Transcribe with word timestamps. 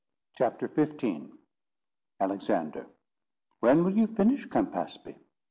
CHAPTER 0.33 0.67
XV 0.67 1.29
"Alexander. 2.19 2.87
'When 3.59 3.83
will 3.83 3.95
you 3.95 4.07
finish 4.07 4.47
Campaspe? 4.47 5.13